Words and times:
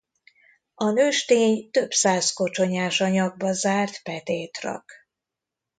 A 0.75 0.89
nőstény 0.89 1.71
több 1.71 1.91
száz 1.91 2.31
kocsonyás 2.33 3.01
anyagba 3.01 3.53
zárt 3.53 4.03
petét 4.03 4.57
rak. 4.61 4.91